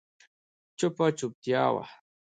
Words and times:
چوپه 0.77 1.05
چوپتیا 1.17 1.63
وه. 1.73 1.83